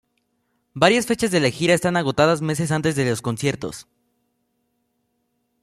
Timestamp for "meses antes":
2.41-2.95